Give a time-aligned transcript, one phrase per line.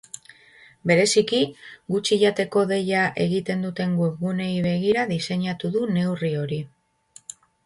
[0.91, 1.41] Bereziki,
[1.95, 6.61] gutxi jateko deia egiten duten webguneei begira diseinatu du neurri hori.